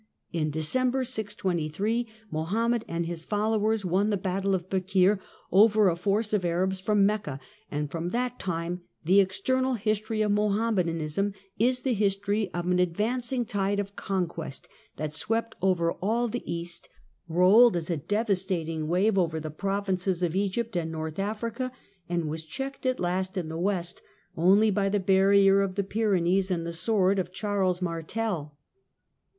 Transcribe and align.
In 0.33 0.49
December, 0.49 1.03
623, 1.03 2.07
Mohammed 2.31 2.83
and 2.87 3.05
his 3.05 3.23
followers 3.23 3.85
won 3.85 4.09
the 4.09 4.17
battle 4.17 4.55
of 4.55 4.67
Bekr 4.67 5.19
over 5.51 5.89
a 5.89 5.95
force 5.95 6.33
of 6.33 6.43
Arabs 6.43 6.79
from 6.79 7.05
Mecca, 7.05 7.39
and 7.69 7.91
from 7.91 8.09
that 8.09 8.39
time 8.39 8.81
the 9.05 9.19
external 9.19 9.75
history 9.75 10.23
of 10.23 10.31
Mohammedanism 10.31 11.35
is 11.59 11.81
the 11.81 11.93
history 11.93 12.51
of 12.51 12.65
an 12.65 12.79
advancing 12.79 13.45
tide 13.45 13.79
of 13.79 13.95
conquest 13.95 14.67
that 14.95 15.13
swept 15.13 15.53
over 15.61 15.91
all 15.91 16.27
the 16.27 16.51
east, 16.51 16.89
rolled 17.27 17.75
as 17.75 17.91
a 17.91 17.97
devastating 17.97 18.87
wave 18.87 19.19
over 19.19 19.39
the 19.39 19.51
provinces 19.51 20.23
of 20.23 20.35
Egypt 20.35 20.75
and 20.75 20.91
North 20.91 21.19
Africa, 21.19 21.71
and 22.09 22.25
was 22.27 22.43
checked 22.43 22.87
at 22.87 22.99
last 22.99 23.37
in• 23.37 23.45
the 23.49 23.55
west 23.55 24.01
only 24.35 24.71
by 24.71 24.89
the 24.89 24.99
barrier 24.99 25.61
of 25.61 25.75
the 25.75 25.83
Pyrenees 25.83 26.49
and 26.49 26.65
the 26.65 26.73
sword 26.73 27.19
of 27.19 27.31
Charles 27.31 27.83
Martel. 27.83 28.57